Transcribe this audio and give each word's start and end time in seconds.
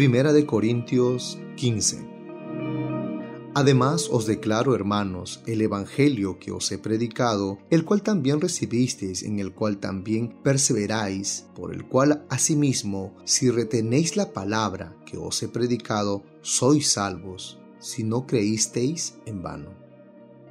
Primera 0.00 0.32
de 0.32 0.46
Corintios 0.46 1.38
15. 1.56 2.08
Además 3.52 4.08
os 4.10 4.24
declaro, 4.24 4.74
hermanos, 4.74 5.42
el 5.44 5.60
Evangelio 5.60 6.38
que 6.38 6.52
os 6.52 6.72
he 6.72 6.78
predicado, 6.78 7.58
el 7.68 7.84
cual 7.84 8.00
también 8.00 8.40
recibisteis, 8.40 9.22
en 9.22 9.40
el 9.40 9.52
cual 9.52 9.76
también 9.76 10.34
perseveráis, 10.42 11.44
por 11.54 11.74
el 11.74 11.84
cual 11.84 12.24
asimismo, 12.30 13.14
si 13.24 13.50
retenéis 13.50 14.16
la 14.16 14.32
palabra 14.32 14.96
que 15.04 15.18
os 15.18 15.42
he 15.42 15.48
predicado, 15.48 16.22
sois 16.40 16.90
salvos, 16.90 17.58
si 17.78 18.02
no 18.02 18.26
creísteis 18.26 19.16
en 19.26 19.42
vano. 19.42 19.68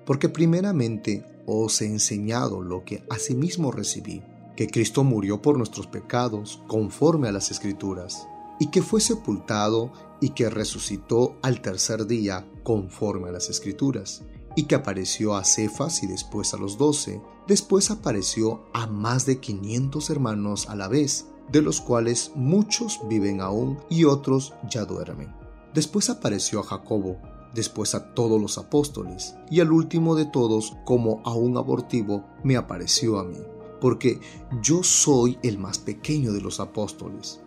Porque 0.06 0.30
primeramente 0.30 1.26
os 1.48 1.82
he 1.82 1.88
enseñado 1.88 2.62
lo 2.62 2.86
que 2.86 3.04
asimismo 3.10 3.72
recibí, 3.72 4.22
que 4.56 4.68
Cristo 4.68 5.04
murió 5.04 5.42
por 5.42 5.58
nuestros 5.58 5.88
pecados, 5.88 6.62
conforme 6.68 7.30
a 7.30 7.32
las 7.32 7.50
Escrituras, 7.50 8.28
y 8.60 8.68
que 8.68 8.82
fue 8.82 9.02
sepultado 9.02 9.92
y 10.22 10.32
que 10.32 10.50
resucitó 10.50 11.38
al 11.42 11.62
tercer 11.62 12.06
día 12.06 12.46
conforme 12.64 13.30
a 13.30 13.32
las 13.32 13.50
escrituras, 13.50 14.24
y 14.56 14.64
que 14.64 14.76
apareció 14.76 15.36
a 15.36 15.46
Cefas 15.46 16.04
y 16.04 16.08
después 16.08 16.54
a 16.54 16.58
los 16.58 16.78
doce, 16.78 17.22
después 17.48 17.92
apareció 17.92 18.66
a 18.74 18.88
más 18.88 19.26
de 19.26 19.40
quinientos 19.40 20.10
hermanos 20.10 20.68
a 20.70 20.76
la 20.76 20.88
vez, 20.88 21.28
de 21.52 21.62
los 21.62 21.82
cuales 21.82 22.32
muchos 22.36 23.00
viven 23.08 23.42
aún 23.42 23.80
y 23.90 24.04
otros 24.04 24.54
ya 24.70 24.86
duermen. 24.86 25.34
Después 25.74 26.10
apareció 26.10 26.60
a 26.60 26.64
Jacobo, 26.64 27.18
después 27.54 27.96
a 27.96 28.14
todos 28.14 28.42
los 28.42 28.58
apóstoles, 28.58 29.36
y 29.50 29.62
al 29.62 29.72
último 29.72 30.16
de 30.16 30.26
todos, 30.26 30.76
como 30.86 31.22
a 31.26 31.34
un 31.34 31.58
abortivo, 31.58 32.26
me 32.44 32.58
apareció 32.58 33.20
a 33.20 33.24
mí, 33.24 33.38
porque 33.80 34.20
yo 34.62 34.84
soy 34.84 35.40
el 35.42 35.58
más 35.58 35.80
pequeño 35.80 36.34
de 36.34 36.42
los 36.42 36.60
apóstoles 36.60 37.40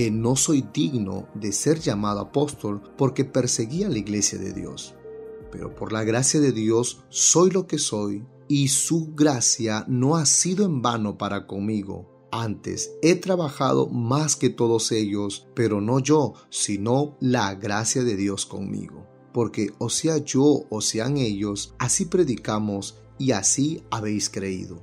que 0.00 0.10
no 0.10 0.34
soy 0.34 0.64
digno 0.72 1.28
de 1.34 1.52
ser 1.52 1.78
llamado 1.78 2.20
apóstol 2.20 2.80
porque 2.96 3.26
perseguía 3.26 3.86
la 3.90 3.98
iglesia 3.98 4.38
de 4.38 4.54
Dios. 4.54 4.94
Pero 5.52 5.74
por 5.74 5.92
la 5.92 6.04
gracia 6.04 6.40
de 6.40 6.52
Dios 6.52 7.04
soy 7.10 7.50
lo 7.50 7.66
que 7.66 7.76
soy 7.76 8.24
y 8.48 8.68
su 8.68 9.12
gracia 9.14 9.84
no 9.88 10.16
ha 10.16 10.24
sido 10.24 10.64
en 10.64 10.80
vano 10.80 11.18
para 11.18 11.46
conmigo. 11.46 12.08
Antes 12.32 12.92
he 13.02 13.14
trabajado 13.14 13.88
más 13.88 14.36
que 14.36 14.48
todos 14.48 14.90
ellos, 14.90 15.46
pero 15.54 15.82
no 15.82 15.98
yo, 15.98 16.32
sino 16.48 17.18
la 17.20 17.54
gracia 17.54 18.02
de 18.02 18.16
Dios 18.16 18.46
conmigo. 18.46 19.06
Porque 19.34 19.70
o 19.76 19.90
sea 19.90 20.16
yo 20.16 20.64
o 20.70 20.80
sean 20.80 21.18
ellos, 21.18 21.74
así 21.78 22.06
predicamos 22.06 22.96
y 23.18 23.32
así 23.32 23.82
habéis 23.90 24.30
creído. 24.30 24.82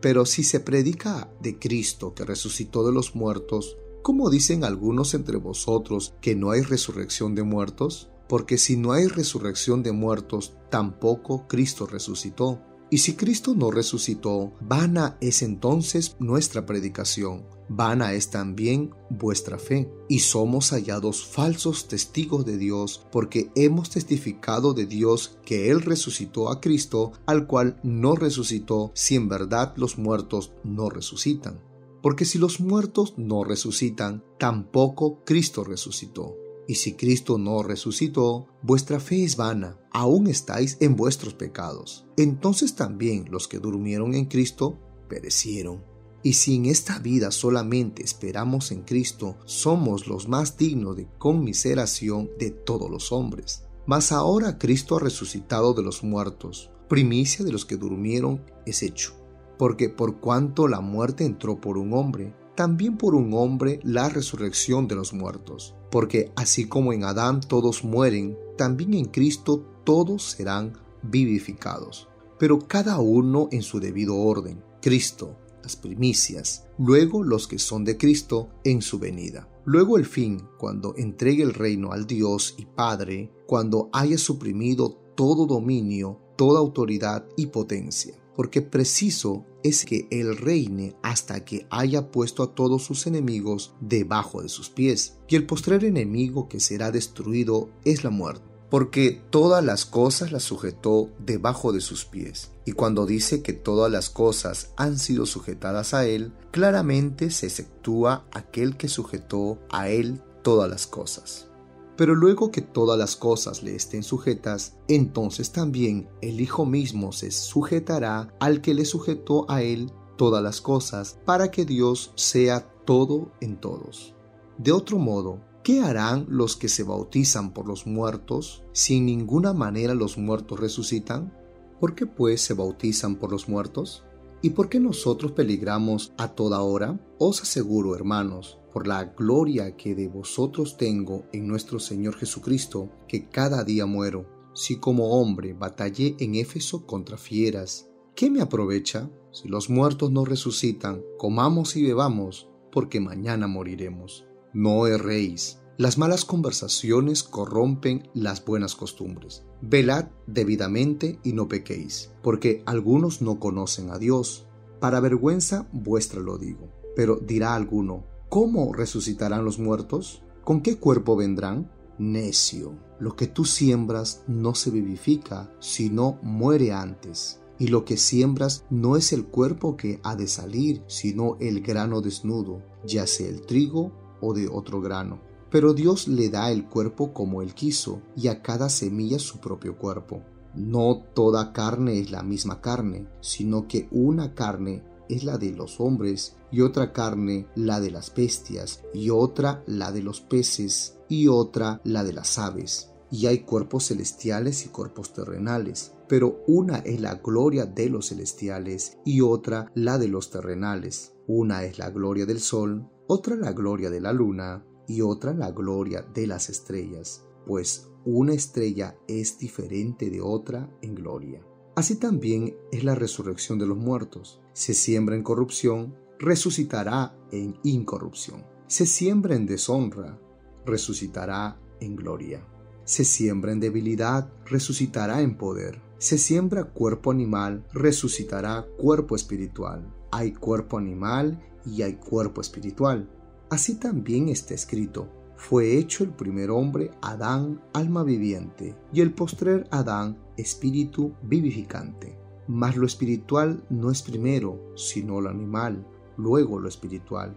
Pero 0.00 0.24
si 0.24 0.44
se 0.44 0.60
predica 0.60 1.32
de 1.40 1.58
Cristo 1.58 2.14
que 2.14 2.24
resucitó 2.24 2.86
de 2.86 2.92
los 2.92 3.16
muertos, 3.16 3.76
¿Cómo 4.02 4.30
dicen 4.30 4.64
algunos 4.64 5.14
entre 5.14 5.36
vosotros 5.36 6.14
que 6.20 6.34
no 6.34 6.50
hay 6.50 6.62
resurrección 6.62 7.36
de 7.36 7.44
muertos? 7.44 8.10
Porque 8.28 8.58
si 8.58 8.76
no 8.76 8.90
hay 8.90 9.06
resurrección 9.06 9.84
de 9.84 9.92
muertos, 9.92 10.56
tampoco 10.70 11.46
Cristo 11.46 11.86
resucitó. 11.86 12.60
Y 12.90 12.98
si 12.98 13.14
Cristo 13.14 13.54
no 13.54 13.70
resucitó, 13.70 14.54
vana 14.60 15.16
es 15.20 15.42
entonces 15.42 16.16
nuestra 16.18 16.66
predicación, 16.66 17.44
vana 17.68 18.12
es 18.12 18.30
también 18.30 18.90
vuestra 19.08 19.56
fe. 19.56 19.88
Y 20.08 20.18
somos 20.18 20.70
hallados 20.70 21.24
falsos 21.24 21.86
testigos 21.86 22.44
de 22.44 22.58
Dios, 22.58 23.06
porque 23.12 23.52
hemos 23.54 23.90
testificado 23.90 24.74
de 24.74 24.86
Dios 24.86 25.38
que 25.44 25.70
Él 25.70 25.80
resucitó 25.80 26.50
a 26.50 26.60
Cristo, 26.60 27.12
al 27.24 27.46
cual 27.46 27.78
no 27.84 28.16
resucitó, 28.16 28.90
si 28.94 29.14
en 29.14 29.28
verdad 29.28 29.74
los 29.76 29.96
muertos 29.96 30.50
no 30.64 30.90
resucitan. 30.90 31.60
Porque 32.02 32.24
si 32.24 32.38
los 32.38 32.60
muertos 32.60 33.14
no 33.16 33.44
resucitan, 33.44 34.24
tampoco 34.38 35.22
Cristo 35.24 35.62
resucitó. 35.62 36.36
Y 36.66 36.74
si 36.74 36.94
Cristo 36.94 37.38
no 37.38 37.62
resucitó, 37.62 38.46
vuestra 38.62 38.98
fe 38.98 39.24
es 39.24 39.36
vana, 39.36 39.78
aún 39.92 40.26
estáis 40.26 40.76
en 40.80 40.96
vuestros 40.96 41.34
pecados. 41.34 42.04
Entonces 42.16 42.74
también 42.74 43.26
los 43.30 43.46
que 43.46 43.58
durmieron 43.58 44.14
en 44.14 44.26
Cristo 44.26 44.78
perecieron. 45.08 45.84
Y 46.24 46.34
si 46.34 46.56
en 46.56 46.66
esta 46.66 46.98
vida 46.98 47.30
solamente 47.30 48.02
esperamos 48.02 48.70
en 48.70 48.82
Cristo, 48.82 49.36
somos 49.44 50.06
los 50.06 50.28
más 50.28 50.56
dignos 50.56 50.96
de 50.96 51.08
conmiseración 51.18 52.30
de 52.38 52.50
todos 52.50 52.90
los 52.90 53.10
hombres. 53.12 53.64
Mas 53.86 54.12
ahora 54.12 54.58
Cristo 54.58 54.96
ha 54.96 55.00
resucitado 55.00 55.74
de 55.74 55.82
los 55.82 56.04
muertos, 56.04 56.70
primicia 56.88 57.44
de 57.44 57.50
los 57.50 57.64
que 57.64 57.76
durmieron 57.76 58.44
es 58.64 58.84
hecho 58.84 59.21
porque 59.58 59.88
por 59.88 60.20
cuanto 60.20 60.68
la 60.68 60.80
muerte 60.80 61.24
entró 61.24 61.60
por 61.60 61.78
un 61.78 61.92
hombre, 61.94 62.34
también 62.54 62.96
por 62.96 63.14
un 63.14 63.32
hombre 63.34 63.80
la 63.82 64.08
resurrección 64.08 64.88
de 64.88 64.94
los 64.94 65.12
muertos. 65.12 65.74
Porque 65.90 66.32
así 66.36 66.66
como 66.66 66.92
en 66.92 67.04
Adán 67.04 67.40
todos 67.40 67.84
mueren, 67.84 68.36
también 68.56 68.94
en 68.94 69.06
Cristo 69.06 69.64
todos 69.84 70.22
serán 70.22 70.72
vivificados. 71.02 72.08
Pero 72.38 72.58
cada 72.60 72.98
uno 72.98 73.48
en 73.52 73.62
su 73.62 73.80
debido 73.80 74.16
orden. 74.16 74.62
Cristo, 74.80 75.36
las 75.62 75.76
primicias, 75.76 76.66
luego 76.78 77.22
los 77.22 77.46
que 77.46 77.58
son 77.58 77.84
de 77.84 77.96
Cristo 77.96 78.48
en 78.64 78.82
su 78.82 78.98
venida. 78.98 79.48
Luego 79.64 79.96
el 79.96 80.06
fin, 80.06 80.42
cuando 80.58 80.94
entregue 80.96 81.44
el 81.44 81.54
reino 81.54 81.92
al 81.92 82.06
Dios 82.06 82.56
y 82.58 82.66
Padre, 82.66 83.30
cuando 83.46 83.90
haya 83.92 84.18
suprimido 84.18 84.98
todo 85.14 85.46
dominio, 85.46 86.18
toda 86.36 86.58
autoridad 86.58 87.24
y 87.36 87.46
potencia 87.46 88.21
porque 88.34 88.62
preciso 88.62 89.44
es 89.62 89.84
que 89.84 90.08
Él 90.10 90.36
reine 90.36 90.96
hasta 91.02 91.44
que 91.44 91.66
haya 91.70 92.10
puesto 92.10 92.42
a 92.42 92.54
todos 92.54 92.84
sus 92.84 93.06
enemigos 93.06 93.74
debajo 93.80 94.42
de 94.42 94.48
sus 94.48 94.70
pies. 94.70 95.18
Y 95.28 95.36
el 95.36 95.46
postrer 95.46 95.84
enemigo 95.84 96.48
que 96.48 96.60
será 96.60 96.90
destruido 96.90 97.70
es 97.84 98.04
la 98.04 98.10
muerte, 98.10 98.44
porque 98.70 99.22
todas 99.30 99.64
las 99.64 99.84
cosas 99.84 100.32
las 100.32 100.42
sujetó 100.42 101.10
debajo 101.18 101.72
de 101.72 101.80
sus 101.80 102.04
pies. 102.04 102.50
Y 102.64 102.72
cuando 102.72 103.06
dice 103.06 103.42
que 103.42 103.52
todas 103.52 103.90
las 103.90 104.10
cosas 104.10 104.70
han 104.76 104.98
sido 104.98 105.26
sujetadas 105.26 105.94
a 105.94 106.06
Él, 106.06 106.32
claramente 106.50 107.30
se 107.30 107.46
exceptúa 107.46 108.26
aquel 108.32 108.76
que 108.76 108.88
sujetó 108.88 109.58
a 109.70 109.88
Él 109.88 110.20
todas 110.42 110.70
las 110.70 110.86
cosas. 110.86 111.48
Pero 111.96 112.14
luego 112.14 112.50
que 112.50 112.62
todas 112.62 112.98
las 112.98 113.16
cosas 113.16 113.62
le 113.62 113.74
estén 113.74 114.02
sujetas, 114.02 114.76
entonces 114.88 115.52
también 115.52 116.08
el 116.20 116.40
Hijo 116.40 116.64
mismo 116.64 117.12
se 117.12 117.30
sujetará 117.30 118.34
al 118.40 118.60
que 118.60 118.74
le 118.74 118.84
sujetó 118.84 119.50
a 119.50 119.62
él 119.62 119.92
todas 120.16 120.42
las 120.42 120.60
cosas, 120.60 121.18
para 121.24 121.50
que 121.50 121.64
Dios 121.64 122.12
sea 122.14 122.68
todo 122.84 123.32
en 123.40 123.60
todos. 123.60 124.14
De 124.58 124.72
otro 124.72 124.98
modo, 124.98 125.40
¿qué 125.62 125.80
harán 125.80 126.26
los 126.28 126.56
que 126.56 126.68
se 126.68 126.82
bautizan 126.82 127.52
por 127.52 127.66
los 127.66 127.86
muertos 127.86 128.62
si 128.72 128.98
en 128.98 129.06
ninguna 129.06 129.52
manera 129.52 129.94
los 129.94 130.18
muertos 130.18 130.60
resucitan? 130.60 131.36
¿Por 131.80 131.94
qué 131.94 132.06
pues 132.06 132.40
se 132.40 132.54
bautizan 132.54 133.16
por 133.16 133.32
los 133.32 133.48
muertos? 133.48 134.04
¿Y 134.40 134.50
por 134.50 134.68
qué 134.68 134.80
nosotros 134.80 135.32
peligramos 135.32 136.12
a 136.16 136.28
toda 136.28 136.62
hora? 136.62 136.98
Os 137.18 137.42
aseguro, 137.42 137.94
hermanos, 137.94 138.58
por 138.72 138.86
la 138.86 139.04
gloria 139.04 139.76
que 139.76 139.94
de 139.94 140.08
vosotros 140.08 140.76
tengo 140.76 141.26
en 141.32 141.46
nuestro 141.46 141.78
Señor 141.78 142.16
Jesucristo, 142.16 142.90
que 143.06 143.28
cada 143.28 143.64
día 143.64 143.86
muero. 143.86 144.26
Si 144.54 144.76
como 144.76 145.20
hombre 145.20 145.54
batallé 145.54 146.16
en 146.18 146.34
Éfeso 146.34 146.86
contra 146.86 147.16
fieras, 147.16 147.90
¿qué 148.14 148.30
me 148.30 148.40
aprovecha? 148.40 149.10
Si 149.30 149.48
los 149.48 149.70
muertos 149.70 150.10
no 150.10 150.24
resucitan, 150.24 151.02
comamos 151.18 151.76
y 151.76 151.82
bebamos, 151.84 152.48
porque 152.70 153.00
mañana 153.00 153.46
moriremos. 153.46 154.26
No 154.52 154.86
erréis. 154.86 155.58
Las 155.78 155.96
malas 155.96 156.24
conversaciones 156.26 157.22
corrompen 157.22 158.08
las 158.12 158.44
buenas 158.44 158.74
costumbres. 158.74 159.44
Velad 159.62 160.08
debidamente 160.26 161.18
y 161.22 161.32
no 161.32 161.48
pequéis, 161.48 162.12
porque 162.22 162.62
algunos 162.66 163.22
no 163.22 163.40
conocen 163.40 163.90
a 163.90 163.98
Dios. 163.98 164.46
Para 164.80 165.00
vergüenza 165.00 165.68
vuestra 165.72 166.20
lo 166.20 166.36
digo. 166.36 166.68
Pero 166.94 167.16
dirá 167.16 167.54
alguno, 167.54 168.04
¿Cómo 168.32 168.72
resucitarán 168.72 169.44
los 169.44 169.58
muertos? 169.58 170.22
¿Con 170.42 170.62
qué 170.62 170.78
cuerpo 170.78 171.16
vendrán? 171.16 171.70
Necio, 171.98 172.78
lo 172.98 173.14
que 173.14 173.26
tú 173.26 173.44
siembras 173.44 174.24
no 174.26 174.54
se 174.54 174.70
vivifica, 174.70 175.54
sino 175.60 176.18
muere 176.22 176.72
antes. 176.72 177.42
Y 177.58 177.66
lo 177.66 177.84
que 177.84 177.98
siembras 177.98 178.64
no 178.70 178.96
es 178.96 179.12
el 179.12 179.26
cuerpo 179.26 179.76
que 179.76 180.00
ha 180.02 180.16
de 180.16 180.28
salir, 180.28 180.82
sino 180.86 181.36
el 181.40 181.60
grano 181.60 182.00
desnudo, 182.00 182.62
ya 182.86 183.06
sea 183.06 183.28
el 183.28 183.42
trigo 183.42 183.92
o 184.22 184.32
de 184.32 184.48
otro 184.48 184.80
grano. 184.80 185.20
Pero 185.50 185.74
Dios 185.74 186.08
le 186.08 186.30
da 186.30 186.50
el 186.50 186.66
cuerpo 186.66 187.12
como 187.12 187.42
él 187.42 187.52
quiso, 187.52 188.00
y 188.16 188.28
a 188.28 188.40
cada 188.40 188.70
semilla 188.70 189.18
su 189.18 189.40
propio 189.40 189.76
cuerpo. 189.76 190.22
No 190.54 191.02
toda 191.12 191.52
carne 191.52 192.00
es 192.00 192.10
la 192.10 192.22
misma 192.22 192.62
carne, 192.62 193.08
sino 193.20 193.68
que 193.68 193.88
una 193.90 194.34
carne 194.34 194.90
es 195.12 195.24
la 195.24 195.38
de 195.38 195.52
los 195.52 195.80
hombres, 195.80 196.36
y 196.50 196.60
otra 196.60 196.92
carne 196.92 197.46
la 197.54 197.80
de 197.80 197.90
las 197.90 198.14
bestias, 198.14 198.82
y 198.92 199.10
otra 199.10 199.62
la 199.66 199.92
de 199.92 200.02
los 200.02 200.20
peces, 200.20 200.98
y 201.08 201.28
otra 201.28 201.80
la 201.84 202.04
de 202.04 202.12
las 202.12 202.38
aves. 202.38 202.90
Y 203.10 203.26
hay 203.26 203.40
cuerpos 203.40 203.88
celestiales 203.88 204.64
y 204.64 204.70
cuerpos 204.70 205.12
terrenales, 205.12 205.94
pero 206.08 206.42
una 206.46 206.78
es 206.78 207.00
la 207.00 207.16
gloria 207.16 207.66
de 207.66 207.90
los 207.90 208.08
celestiales 208.08 208.98
y 209.04 209.20
otra 209.20 209.70
la 209.74 209.98
de 209.98 210.08
los 210.08 210.30
terrenales. 210.30 211.14
Una 211.26 211.64
es 211.64 211.78
la 211.78 211.90
gloria 211.90 212.26
del 212.26 212.40
sol, 212.40 212.88
otra 213.06 213.36
la 213.36 213.52
gloria 213.52 213.90
de 213.90 214.00
la 214.00 214.12
luna, 214.12 214.64
y 214.86 215.00
otra 215.00 215.32
la 215.32 215.50
gloria 215.50 216.02
de 216.02 216.26
las 216.26 216.50
estrellas, 216.50 217.24
pues 217.46 217.88
una 218.04 218.34
estrella 218.34 218.96
es 219.06 219.38
diferente 219.38 220.10
de 220.10 220.20
otra 220.20 220.68
en 220.82 220.94
gloria. 220.94 221.40
Así 221.74 221.96
también 221.96 222.54
es 222.70 222.84
la 222.84 222.94
resurrección 222.94 223.58
de 223.58 223.66
los 223.66 223.78
muertos. 223.78 224.40
Se 224.52 224.74
siembra 224.74 225.16
en 225.16 225.22
corrupción, 225.22 225.94
resucitará 226.18 227.16
en 227.30 227.56
incorrupción. 227.62 228.44
Se 228.66 228.84
siembra 228.84 229.36
en 229.36 229.46
deshonra, 229.46 230.20
resucitará 230.66 231.58
en 231.80 231.96
gloria. 231.96 232.46
Se 232.84 233.04
siembra 233.04 233.52
en 233.52 233.60
debilidad, 233.60 234.30
resucitará 234.44 235.22
en 235.22 235.38
poder. 235.38 235.80
Se 235.98 236.18
siembra 236.18 236.64
cuerpo 236.64 237.10
animal, 237.10 237.64
resucitará 237.72 238.66
cuerpo 238.76 239.16
espiritual. 239.16 239.94
Hay 240.10 240.32
cuerpo 240.32 240.76
animal 240.76 241.40
y 241.64 241.82
hay 241.82 241.94
cuerpo 241.94 242.42
espiritual. 242.42 243.08
Así 243.48 243.76
también 243.76 244.28
está 244.28 244.52
escrito, 244.52 245.08
fue 245.42 245.76
hecho 245.76 246.04
el 246.04 246.10
primer 246.10 246.52
hombre 246.52 246.92
Adán 247.00 247.60
alma 247.72 248.04
viviente 248.04 248.76
y 248.92 249.00
el 249.00 249.12
postrer 249.12 249.66
Adán 249.72 250.16
espíritu 250.36 251.14
vivificante. 251.24 252.16
Mas 252.46 252.76
lo 252.76 252.86
espiritual 252.86 253.64
no 253.68 253.90
es 253.90 254.02
primero, 254.02 254.72
sino 254.76 255.20
lo 255.20 255.30
animal, 255.30 255.84
luego 256.16 256.60
lo 256.60 256.68
espiritual. 256.68 257.36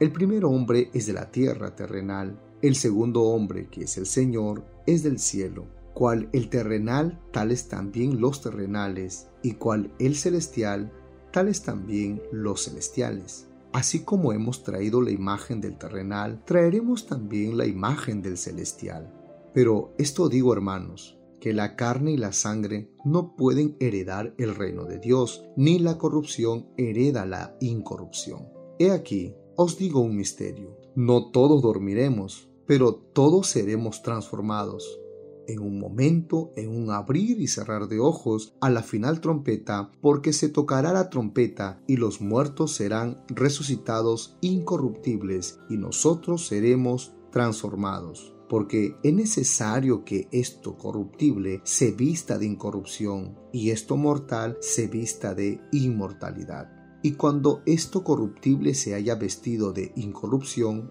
El 0.00 0.10
primer 0.10 0.44
hombre 0.44 0.90
es 0.92 1.06
de 1.06 1.12
la 1.12 1.30
tierra 1.30 1.76
terrenal, 1.76 2.36
el 2.62 2.74
segundo 2.74 3.22
hombre, 3.22 3.68
que 3.68 3.84
es 3.84 3.96
el 3.96 4.06
Señor, 4.06 4.64
es 4.84 5.04
del 5.04 5.20
cielo, 5.20 5.66
cual 5.94 6.28
el 6.32 6.48
terrenal, 6.50 7.20
tales 7.30 7.68
también 7.68 8.20
los 8.20 8.40
terrenales, 8.42 9.28
y 9.44 9.52
cual 9.52 9.92
el 10.00 10.16
celestial, 10.16 10.92
tales 11.30 11.62
también 11.62 12.20
los 12.32 12.64
celestiales. 12.64 13.45
Así 13.76 14.04
como 14.04 14.32
hemos 14.32 14.62
traído 14.62 15.02
la 15.02 15.10
imagen 15.10 15.60
del 15.60 15.76
terrenal, 15.76 16.42
traeremos 16.46 17.04
también 17.04 17.58
la 17.58 17.66
imagen 17.66 18.22
del 18.22 18.38
celestial. 18.38 19.12
Pero 19.52 19.92
esto 19.98 20.30
digo, 20.30 20.54
hermanos, 20.54 21.18
que 21.42 21.52
la 21.52 21.76
carne 21.76 22.12
y 22.12 22.16
la 22.16 22.32
sangre 22.32 22.90
no 23.04 23.36
pueden 23.36 23.76
heredar 23.78 24.32
el 24.38 24.54
reino 24.54 24.86
de 24.86 24.98
Dios, 24.98 25.44
ni 25.58 25.78
la 25.78 25.98
corrupción 25.98 26.70
hereda 26.78 27.26
la 27.26 27.54
incorrupción. 27.60 28.48
He 28.78 28.92
aquí, 28.92 29.34
os 29.56 29.76
digo 29.76 30.00
un 30.00 30.16
misterio. 30.16 30.78
No 30.94 31.30
todos 31.30 31.60
dormiremos, 31.60 32.48
pero 32.66 32.94
todos 32.94 33.46
seremos 33.46 34.00
transformados 34.02 35.02
en 35.48 35.60
un 35.60 35.78
momento, 35.78 36.52
en 36.56 36.68
un 36.68 36.90
abrir 36.90 37.40
y 37.40 37.46
cerrar 37.46 37.88
de 37.88 38.00
ojos, 38.00 38.54
a 38.60 38.70
la 38.70 38.82
final 38.82 39.20
trompeta, 39.20 39.90
porque 40.00 40.32
se 40.32 40.48
tocará 40.48 40.92
la 40.92 41.10
trompeta 41.10 41.80
y 41.86 41.96
los 41.96 42.20
muertos 42.20 42.74
serán 42.74 43.22
resucitados 43.28 44.36
incorruptibles 44.40 45.58
y 45.68 45.76
nosotros 45.76 46.46
seremos 46.46 47.14
transformados. 47.30 48.32
Porque 48.48 48.96
es 49.02 49.12
necesario 49.12 50.04
que 50.04 50.28
esto 50.30 50.76
corruptible 50.78 51.60
se 51.64 51.90
vista 51.90 52.38
de 52.38 52.46
incorrupción 52.46 53.36
y 53.52 53.70
esto 53.70 53.96
mortal 53.96 54.56
se 54.60 54.86
vista 54.86 55.34
de 55.34 55.60
inmortalidad. 55.72 56.70
Y 57.02 57.12
cuando 57.12 57.62
esto 57.66 58.02
corruptible 58.02 58.74
se 58.74 58.94
haya 58.94 59.14
vestido 59.14 59.72
de 59.72 59.92
incorrupción, 59.96 60.90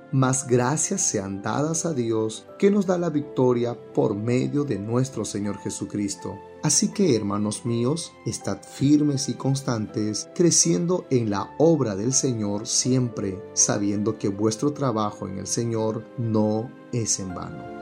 Mas 0.11 0.45
gracias 0.47 1.01
sean 1.01 1.41
dadas 1.41 1.85
a 1.85 1.93
Dios 1.93 2.45
que 2.59 2.69
nos 2.69 2.85
da 2.85 2.97
la 2.97 3.09
victoria 3.09 3.77
por 3.93 4.15
medio 4.15 4.63
de 4.63 4.77
nuestro 4.77 5.25
Señor 5.25 5.57
Jesucristo 5.59 6.37
Así 6.63 6.89
que, 6.89 7.15
hermanos 7.15 7.65
míos, 7.65 8.13
estad 8.25 8.61
firmes 8.61 9.29
y 9.29 9.33
constantes, 9.33 10.29
creciendo 10.35 11.07
en 11.09 11.31
la 11.31 11.55
obra 11.57 11.95
del 11.95 12.13
Señor 12.13 12.67
siempre, 12.67 13.41
sabiendo 13.53 14.19
que 14.19 14.27
vuestro 14.27 14.71
trabajo 14.71 15.27
en 15.27 15.39
el 15.39 15.47
Señor 15.47 16.05
no 16.19 16.71
es 16.93 17.19
en 17.19 17.33
vano. 17.33 17.80